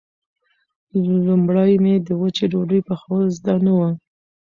لومړی 1.25 1.71
مې 1.83 1.95
د 2.07 2.09
وچې 2.21 2.45
ډوډۍ 2.51 2.79
پخول 2.87 3.23
زده 3.37 3.55
نه 3.65 3.71
و. 3.77 3.79